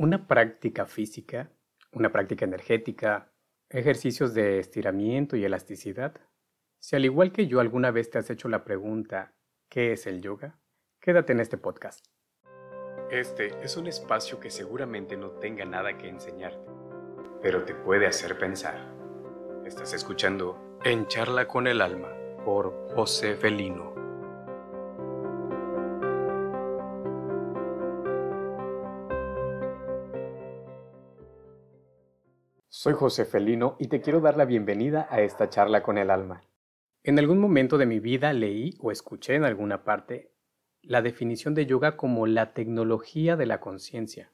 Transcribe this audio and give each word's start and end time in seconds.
Una 0.00 0.26
práctica 0.26 0.86
física, 0.86 1.50
una 1.92 2.10
práctica 2.10 2.46
energética, 2.46 3.34
ejercicios 3.68 4.32
de 4.32 4.58
estiramiento 4.58 5.36
y 5.36 5.44
elasticidad. 5.44 6.14
Si 6.78 6.96
al 6.96 7.04
igual 7.04 7.32
que 7.32 7.46
yo 7.46 7.60
alguna 7.60 7.90
vez 7.90 8.08
te 8.08 8.16
has 8.16 8.30
hecho 8.30 8.48
la 8.48 8.64
pregunta, 8.64 9.34
¿qué 9.68 9.92
es 9.92 10.06
el 10.06 10.22
yoga? 10.22 10.58
Quédate 11.02 11.34
en 11.34 11.40
este 11.40 11.58
podcast. 11.58 12.06
Este 13.10 13.48
es 13.62 13.76
un 13.76 13.88
espacio 13.88 14.40
que 14.40 14.48
seguramente 14.48 15.18
no 15.18 15.32
tenga 15.32 15.66
nada 15.66 15.98
que 15.98 16.08
enseñarte, 16.08 16.70
pero 17.42 17.66
te 17.66 17.74
puede 17.74 18.06
hacer 18.06 18.38
pensar. 18.38 18.94
Estás 19.66 19.92
escuchando 19.92 20.78
En 20.82 21.08
Charla 21.08 21.46
con 21.46 21.66
el 21.66 21.82
Alma 21.82 22.08
por 22.42 22.88
José 22.94 23.34
Felino. 23.34 23.89
Soy 32.72 32.92
José 32.92 33.24
Felino 33.24 33.74
y 33.80 33.88
te 33.88 34.00
quiero 34.00 34.20
dar 34.20 34.36
la 34.36 34.44
bienvenida 34.44 35.08
a 35.10 35.22
esta 35.22 35.48
charla 35.48 35.82
con 35.82 35.98
el 35.98 36.08
alma. 36.08 36.44
En 37.02 37.18
algún 37.18 37.40
momento 37.40 37.78
de 37.78 37.86
mi 37.86 37.98
vida 37.98 38.32
leí 38.32 38.76
o 38.78 38.92
escuché 38.92 39.34
en 39.34 39.42
alguna 39.42 39.82
parte 39.82 40.30
la 40.80 41.02
definición 41.02 41.52
de 41.52 41.66
yoga 41.66 41.96
como 41.96 42.28
la 42.28 42.54
tecnología 42.54 43.34
de 43.34 43.46
la 43.46 43.58
conciencia. 43.58 44.30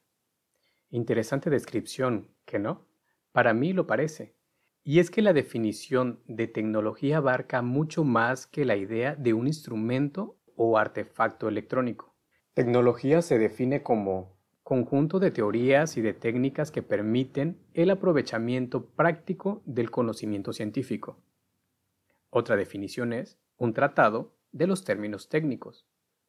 Interesante 0.91 1.49
descripción, 1.49 2.29
¿que 2.45 2.59
no? 2.59 2.85
Para 3.31 3.55
mí 3.55 3.73
lo 3.73 3.87
parece. 3.87 4.35
Y 4.83 4.99
es 4.99 5.09
que 5.09 5.23
la 5.23 5.33
definición 5.33 6.21
de 6.27 6.45
tecnología 6.45 7.17
abarca 7.17 7.63
mucho 7.63 8.03
más 8.03 8.45
que 8.45 8.65
la 8.65 8.75
idea 8.75 9.15
de 9.15 9.33
un 9.33 9.47
instrumento 9.47 10.37
o 10.55 10.77
artefacto 10.77 11.49
electrónico. 11.49 12.15
Tecnología 12.53 13.23
se 13.23 13.39
define 13.39 13.81
como 13.81 14.36
conjunto 14.67 15.19
de 15.19 15.31
teorías 15.31 15.95
y 15.95 16.01
de 16.01 16.13
técnicas 16.13 16.71
que 16.71 16.83
permiten 16.83 17.57
el 17.73 17.89
aprovechamiento 17.89 18.85
práctico 18.85 19.61
del 19.65 19.89
conocimiento 19.89 20.51
científico. 20.51 21.23
Otra 22.29 22.57
definición 22.57 23.13
es 23.13 23.37
un 23.55 23.71
tratado 23.71 24.33
de 24.51 24.67
los 24.67 24.83
términos 24.83 25.29
técnicos, 25.29 25.87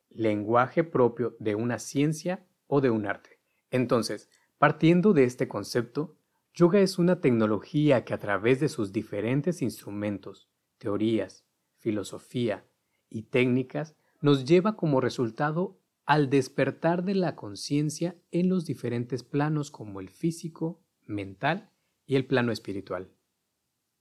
lenguaje 0.09 0.85
propio 0.85 1.35
de 1.41 1.57
una 1.57 1.81
ciencia 1.81 2.47
o 2.69 2.81
de 2.81 2.91
un 2.91 3.07
arte. 3.07 3.41
Entonces, 3.73 4.31
partiendo 4.57 5.15
de 5.15 5.25
este 5.25 5.49
concepto, 5.49 6.15
yoga 6.55 6.79
es 6.79 7.01
una 7.01 7.21
tecnología 7.21 8.05
que 8.05 8.15
a 8.15 8.19
través 8.19 8.61
de 8.61 8.69
sus 8.69 8.93
diferentes 8.93 9.63
instrumentos, 9.63 10.49
teorías, 10.79 11.45
filosofía 11.79 12.65
y 13.11 13.23
técnicas 13.23 13.97
nos 14.21 14.45
lleva 14.45 14.77
como 14.77 15.01
resultado 15.01 15.77
al 16.09 16.31
despertar 16.31 17.05
de 17.05 17.15
la 17.15 17.37
conciencia 17.37 18.17
en 18.31 18.49
los 18.49 18.65
diferentes 18.65 19.23
planos 19.23 19.71
como 19.71 20.01
el 20.01 20.09
físico, 20.09 20.81
mental 21.05 21.71
y 22.07 22.17
el 22.17 22.25
plano 22.25 22.51
espiritual. 22.51 23.11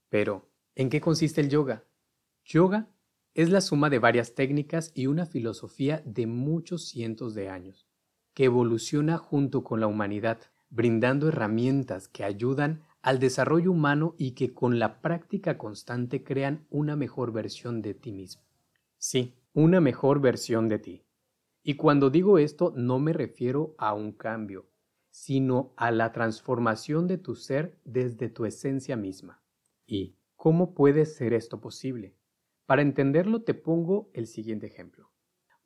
Pero, 0.08 0.48
¿en 0.74 0.88
qué 0.88 1.02
consiste 1.02 1.42
el 1.42 1.50
yoga? 1.50 1.84
Yoga 2.46 2.88
es 3.34 3.50
la 3.50 3.60
suma 3.60 3.90
de 3.90 3.98
varias 3.98 4.34
técnicas 4.34 4.90
y 4.94 5.06
una 5.06 5.26
filosofía 5.26 6.02
de 6.06 6.26
muchos 6.26 6.88
cientos 6.88 7.34
de 7.34 7.50
años, 7.50 7.86
que 8.32 8.46
evoluciona 8.46 9.18
junto 9.18 9.62
con 9.62 9.78
la 9.78 9.86
humanidad, 9.86 10.38
brindando 10.70 11.28
herramientas 11.28 12.08
que 12.08 12.24
ayudan 12.24 12.84
al 13.02 13.18
desarrollo 13.18 13.70
humano 13.70 14.14
y 14.16 14.30
que 14.30 14.54
con 14.54 14.78
la 14.78 15.02
práctica 15.02 15.58
constante 15.58 16.24
crean 16.24 16.66
una 16.70 16.96
mejor 16.96 17.32
versión 17.32 17.82
de 17.82 17.92
ti 17.92 18.12
mismo. 18.12 18.44
Sí, 18.96 19.34
una 19.52 19.82
mejor 19.82 20.22
versión 20.22 20.70
de 20.70 20.78
ti. 20.78 21.07
Y 21.68 21.74
cuando 21.74 22.08
digo 22.08 22.38
esto 22.38 22.72
no 22.74 22.98
me 22.98 23.12
refiero 23.12 23.74
a 23.76 23.92
un 23.92 24.12
cambio, 24.12 24.70
sino 25.10 25.74
a 25.76 25.90
la 25.90 26.12
transformación 26.12 27.06
de 27.06 27.18
tu 27.18 27.34
ser 27.34 27.78
desde 27.84 28.30
tu 28.30 28.46
esencia 28.46 28.96
misma. 28.96 29.42
¿Y 29.86 30.16
cómo 30.34 30.72
puede 30.72 31.04
ser 31.04 31.34
esto 31.34 31.60
posible? 31.60 32.16
Para 32.64 32.80
entenderlo 32.80 33.42
te 33.42 33.52
pongo 33.52 34.10
el 34.14 34.26
siguiente 34.26 34.66
ejemplo. 34.66 35.12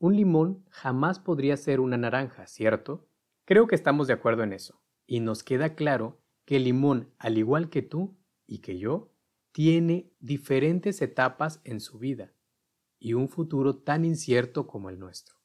Un 0.01 0.17
limón 0.17 0.65
jamás 0.71 1.21
podría 1.21 1.57
ser 1.57 1.79
una 1.79 1.99
naranja, 1.99 2.49
¿cierto? 2.49 3.07
Creo 3.45 3.69
que 3.69 3.77
estamos 3.77 4.09
de 4.09 4.15
acuerdo 4.15 4.43
en 4.43 4.55
eso. 4.55 4.83
Y 5.07 5.21
nos 5.21 5.45
queda 5.45 5.77
claro 5.77 6.21
que 6.45 6.57
el 6.57 6.65
limón, 6.65 7.13
al 7.21 7.39
igual 7.39 7.71
que 7.71 7.83
tú 7.83 8.19
y 8.49 8.59
que 8.59 8.77
yo, 8.77 9.13
tiene 9.53 10.13
diferentes 10.19 11.01
etapas 11.01 11.61
en 11.63 11.79
su 11.79 12.01
vida 12.01 12.35
y 12.99 13.15
un 13.15 13.29
futuro 13.29 13.77
tan 13.77 14.05
incierto 14.05 14.67
como 14.67 14.91
el 14.91 14.99
nuestro. 14.99 15.42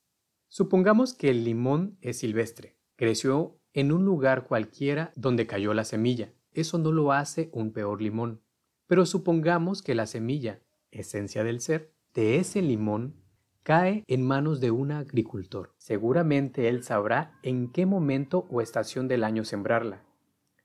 Supongamos 0.50 1.14
que 1.14 1.30
el 1.30 1.44
limón 1.44 1.98
es 2.02 2.20
silvestre, 2.20 2.78
creció 2.96 3.60
en 3.74 3.92
un 3.92 4.06
lugar 4.06 4.48
cualquiera 4.48 5.12
donde 5.16 5.46
cayó 5.46 5.74
la 5.74 5.84
semilla. 5.84 6.34
Eso 6.54 6.78
no 6.78 6.92
lo 6.92 7.12
hace 7.12 7.50
un 7.52 7.74
peor 7.74 8.02
limón. 8.02 8.42
Pero 8.88 9.06
supongamos 9.06 9.82
que 9.82 9.94
la 9.94 10.08
semilla, 10.08 10.62
esencia 10.90 11.44
del 11.44 11.60
ser, 11.60 11.92
de 12.14 12.38
ese 12.38 12.62
limón, 12.62 13.22
cae 13.64 14.06
en 14.08 14.26
manos 14.26 14.62
de 14.62 14.72
un 14.72 14.94
agricultor. 14.94 15.76
Seguramente 15.78 16.70
él 16.70 16.84
sabrá 16.84 17.38
en 17.44 17.70
qué 17.72 17.86
momento 17.86 18.48
o 18.50 18.62
estación 18.62 19.10
del 19.10 19.26
año 19.26 19.44
sembrarla. 19.44 20.06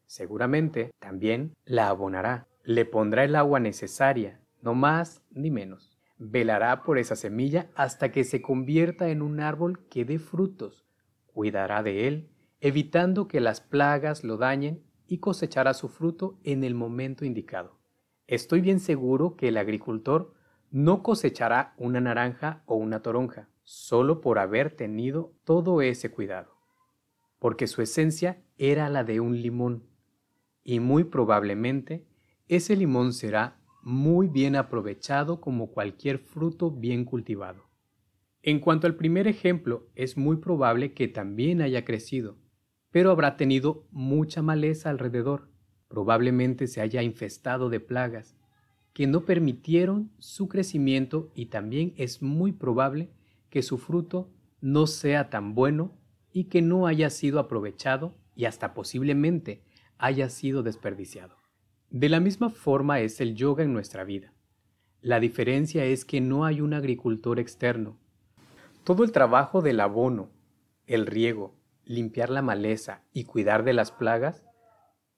Seguramente 0.06 0.92
también 1.00 1.54
la 1.64 1.88
abonará, 1.88 2.46
le 2.62 2.84
pondrá 2.84 3.24
el 3.24 3.34
agua 3.34 3.58
necesaria, 3.58 4.40
no 4.62 4.74
más 4.74 5.22
ni 5.32 5.50
menos 5.50 5.91
velará 6.30 6.82
por 6.82 6.98
esa 6.98 7.16
semilla 7.16 7.70
hasta 7.74 8.12
que 8.12 8.24
se 8.24 8.42
convierta 8.42 9.08
en 9.08 9.22
un 9.22 9.40
árbol 9.40 9.86
que 9.88 10.04
dé 10.04 10.18
frutos, 10.18 10.84
cuidará 11.26 11.82
de 11.82 12.06
él, 12.06 12.30
evitando 12.60 13.26
que 13.26 13.40
las 13.40 13.60
plagas 13.60 14.22
lo 14.22 14.36
dañen 14.36 14.84
y 15.06 15.18
cosechará 15.18 15.74
su 15.74 15.88
fruto 15.88 16.38
en 16.44 16.62
el 16.62 16.74
momento 16.74 17.24
indicado. 17.24 17.80
Estoy 18.26 18.60
bien 18.60 18.78
seguro 18.78 19.36
que 19.36 19.48
el 19.48 19.56
agricultor 19.56 20.32
no 20.70 21.02
cosechará 21.02 21.74
una 21.76 22.00
naranja 22.00 22.62
o 22.66 22.76
una 22.76 23.02
toronja 23.02 23.48
solo 23.64 24.20
por 24.20 24.38
haber 24.38 24.74
tenido 24.76 25.34
todo 25.44 25.82
ese 25.82 26.10
cuidado, 26.10 26.56
porque 27.38 27.66
su 27.66 27.82
esencia 27.82 28.42
era 28.58 28.88
la 28.88 29.04
de 29.04 29.20
un 29.20 29.40
limón, 29.40 29.88
y 30.62 30.80
muy 30.80 31.04
probablemente 31.04 32.06
ese 32.48 32.76
limón 32.76 33.12
será 33.12 33.61
muy 33.82 34.28
bien 34.28 34.56
aprovechado 34.56 35.40
como 35.40 35.72
cualquier 35.72 36.18
fruto 36.18 36.70
bien 36.70 37.04
cultivado. 37.04 37.68
En 38.42 38.60
cuanto 38.60 38.86
al 38.86 38.96
primer 38.96 39.28
ejemplo, 39.28 39.88
es 39.94 40.16
muy 40.16 40.36
probable 40.36 40.94
que 40.94 41.08
también 41.08 41.60
haya 41.60 41.84
crecido, 41.84 42.38
pero 42.90 43.10
habrá 43.10 43.36
tenido 43.36 43.86
mucha 43.90 44.42
maleza 44.42 44.90
alrededor, 44.90 45.48
probablemente 45.88 46.66
se 46.66 46.80
haya 46.80 47.02
infestado 47.02 47.70
de 47.70 47.80
plagas, 47.80 48.36
que 48.92 49.06
no 49.06 49.24
permitieron 49.24 50.12
su 50.18 50.48
crecimiento 50.48 51.30
y 51.34 51.46
también 51.46 51.94
es 51.96 52.22
muy 52.22 52.52
probable 52.52 53.10
que 53.48 53.62
su 53.62 53.78
fruto 53.78 54.30
no 54.60 54.86
sea 54.86 55.30
tan 55.30 55.54
bueno 55.54 55.98
y 56.32 56.44
que 56.44 56.62
no 56.62 56.86
haya 56.86 57.10
sido 57.10 57.38
aprovechado 57.38 58.16
y 58.34 58.44
hasta 58.44 58.74
posiblemente 58.74 59.62
haya 59.98 60.28
sido 60.28 60.62
desperdiciado. 60.62 61.41
De 61.92 62.08
la 62.08 62.20
misma 62.20 62.48
forma 62.48 63.00
es 63.00 63.20
el 63.20 63.34
yoga 63.34 63.64
en 63.64 63.74
nuestra 63.74 64.02
vida. 64.02 64.32
La 65.02 65.20
diferencia 65.20 65.84
es 65.84 66.06
que 66.06 66.22
no 66.22 66.46
hay 66.46 66.62
un 66.62 66.72
agricultor 66.72 67.38
externo. 67.38 67.98
Todo 68.82 69.04
el 69.04 69.12
trabajo 69.12 69.60
del 69.60 69.78
abono, 69.78 70.30
el 70.86 71.04
riego, 71.04 71.54
limpiar 71.84 72.30
la 72.30 72.40
maleza 72.40 73.02
y 73.12 73.24
cuidar 73.24 73.62
de 73.62 73.74
las 73.74 73.92
plagas 73.92 74.42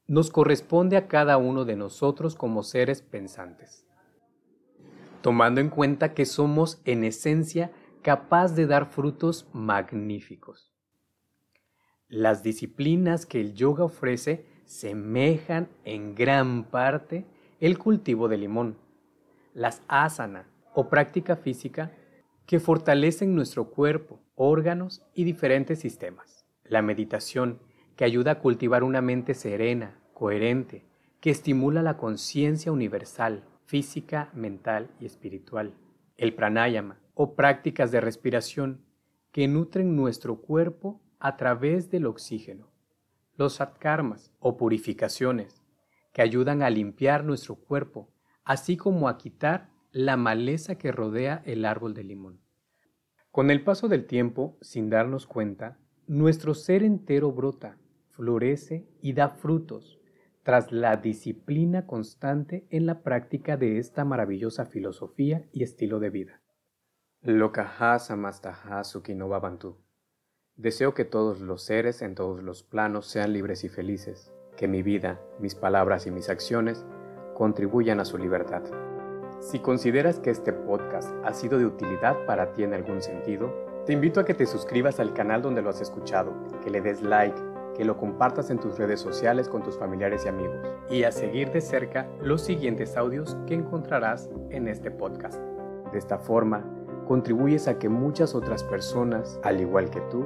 nos 0.09 0.31
corresponde 0.31 0.97
a 0.97 1.07
cada 1.07 1.37
uno 1.37 1.65
de 1.65 1.77
nosotros 1.77 2.35
como 2.35 2.65
seres 2.65 3.03
pensantes, 3.03 3.87
tomando 5.23 5.61
en 5.61 5.69
cuenta 5.69 6.13
que 6.13 6.27
somos 6.27 6.83
en 6.85 7.05
esencia 7.05 7.71
capaz 8.03 8.57
de 8.57 8.67
dar 8.67 8.87
frutos 8.87 9.49
magníficos. 9.53 10.73
Las 12.09 12.43
disciplinas 12.43 13.27
que 13.27 13.41
el 13.41 13.55
yoga 13.55 13.85
ofrece 13.85 14.53
semejan 14.67 15.69
en 15.85 16.15
gran 16.15 16.65
parte 16.65 17.25
el 17.61 17.79
cultivo 17.79 18.29
de 18.29 18.39
limón, 18.39 18.77
las 19.55 19.83
asana 19.89 20.47
o 20.75 20.89
práctica 20.89 21.37
física 21.37 21.93
que 22.47 22.61
fortalecen 22.61 23.35
nuestro 23.35 23.71
cuerpo, 23.71 24.21
órganos 24.35 25.03
y 25.15 25.25
diferentes 25.25 25.79
sistemas. 25.79 26.45
La 26.65 26.83
meditación 26.83 27.61
que 27.97 28.05
ayuda 28.05 28.33
a 28.33 28.39
cultivar 28.41 28.83
una 28.83 29.01
mente 29.01 29.35
serena, 29.35 29.99
coherente, 30.13 30.85
que 31.21 31.31
estimula 31.31 31.83
la 31.83 31.97
conciencia 31.97 32.73
universal, 32.73 33.45
física, 33.67 34.31
mental 34.35 34.91
y 35.01 35.07
espiritual. 35.07 35.75
El 36.17 36.35
pranayama 36.35 36.99
o 37.15 37.35
prácticas 37.35 37.93
de 37.93 38.01
respiración 38.01 38.85
que 39.33 39.49
nutren 39.49 39.97
nuestro 39.97 40.37
cuerpo 40.37 41.01
a 41.19 41.37
través 41.37 41.91
del 41.91 42.07
oxígeno 42.07 42.74
los 43.37 43.55
satkarmas 43.55 44.33
o 44.39 44.57
purificaciones 44.57 45.63
que 46.13 46.23
ayudan 46.23 46.63
a 46.63 46.71
limpiar 46.71 47.25
nuestro 47.25 47.57
cuerpo, 47.57 48.09
así 48.45 48.77
como 48.77 49.09
a 49.09 49.19
quitar 49.19 49.71
la 49.91 50.17
maleza 50.17 50.77
que 50.77 50.93
rodea 50.93 51.43
el 51.45 51.65
árbol 51.65 51.95
de 51.95 52.05
limón. 52.05 52.41
Con 53.31 53.51
el 53.51 53.65
paso 53.65 53.89
del 53.89 54.07
tiempo, 54.07 54.57
sin 54.61 54.91
darnos 54.91 55.27
cuenta, 55.27 55.79
nuestro 56.07 56.55
ser 56.55 56.83
entero 56.83 57.33
brota, 57.33 57.79
florece 58.11 58.87
y 59.01 59.13
da 59.13 59.29
frutos 59.29 59.99
tras 60.45 60.71
la 60.71 60.97
disciplina 60.99 61.87
constante 61.87 62.67
en 62.71 62.87
la 62.87 63.03
práctica 63.03 63.57
de 63.57 63.79
esta 63.79 64.05
maravillosa 64.05 64.67
filosofía 64.67 65.49
y 65.53 65.63
estilo 65.63 65.99
de 65.99 66.11
vida. 66.11 66.43
Lokaha 67.23 67.99
Samastaha 67.99 68.85
Sukinova 68.85 69.39
Bantu. 69.39 69.84
Deseo 70.57 70.95
que 70.95 71.05
todos 71.05 71.41
los 71.41 71.63
seres 71.63 72.01
en 72.01 72.15
todos 72.15 72.41
los 72.41 72.63
planos 72.63 73.07
sean 73.07 73.33
libres 73.33 73.65
y 73.65 73.69
felices, 73.69 74.33
que 74.57 74.69
mi 74.69 74.85
vida, 74.85 75.21
mis 75.41 75.57
palabras 75.57 76.07
y 76.07 76.13
mis 76.13 76.29
acciones 76.29 76.87
contribuyan 77.35 77.99
a 77.99 78.05
su 78.05 78.19
libertad. 78.19 78.63
Si 79.41 79.59
consideras 79.59 80.21
que 80.21 80.31
este 80.31 80.53
podcast 80.53 81.13
ha 81.25 81.35
sido 81.35 81.59
de 81.59 81.67
utilidad 81.67 82.25
para 82.27 82.53
ti 82.53 82.63
en 82.63 82.73
algún 82.73 83.03
sentido, 83.03 83.53
te 83.85 83.95
invito 83.95 84.21
a 84.21 84.25
que 84.25 84.33
te 84.33 84.47
suscribas 84.47 85.01
al 85.01 85.13
canal 85.13 85.43
donde 85.43 85.61
lo 85.61 85.71
has 85.71 85.81
escuchado, 85.81 86.33
que 86.63 86.71
le 86.71 86.81
des 86.81 87.03
like, 87.03 87.37
que 87.77 87.85
lo 87.85 87.97
compartas 87.97 88.49
en 88.51 88.61
tus 88.61 88.79
redes 88.79 89.01
sociales 89.01 89.49
con 89.49 89.65
tus 89.65 89.77
familiares 89.77 90.25
y 90.25 90.29
amigos, 90.29 90.65
y 90.89 91.03
a 91.03 91.11
seguir 91.11 91.51
de 91.51 91.63
cerca 91.63 92.09
los 92.23 92.43
siguientes 92.43 92.97
audios 92.97 93.37
que 93.49 93.55
encontrarás 93.55 94.31
en 94.51 94.69
este 94.69 94.93
podcast. 94.93 95.41
De 95.91 95.99
esta 95.99 96.19
forma, 96.19 96.65
contribuyes 97.07 97.69
a 97.69 97.79
que 97.79 97.89
muchas 97.89 98.35
otras 98.35 98.65
personas, 98.65 99.39
al 99.43 99.61
igual 99.61 99.91
que 99.91 100.01
tú, 100.11 100.25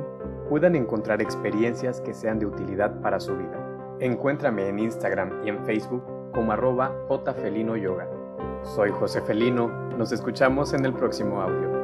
puedan 0.49 0.75
encontrar 0.75 1.21
experiencias 1.21 2.01
que 2.01 2.15
sean 2.15 2.39
de 2.39 2.47
utilidad 2.47 3.01
para 3.01 3.21
su 3.21 3.37
vida. 3.37 3.97
Encuéntrame 4.01 4.69
en 4.69 4.79
Instagram 4.79 5.45
y 5.45 5.49
en 5.49 5.65
Facebook 5.65 6.03
como 6.33 6.53
arroba 6.53 6.93
jfelinoyoga. 7.09 8.09
Soy 8.63 8.91
José 8.91 9.21
Felino, 9.23 9.69
nos 9.97 10.13
escuchamos 10.13 10.73
en 10.73 10.85
el 10.85 10.93
próximo 10.93 11.41
audio. 11.41 11.78